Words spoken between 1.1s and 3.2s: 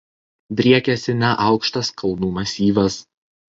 neaukštas kalnų masyvas.